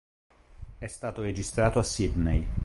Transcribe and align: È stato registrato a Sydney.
È 0.79 0.87
stato 0.87 1.21
registrato 1.21 1.77
a 1.77 1.83
Sydney. 1.83 2.47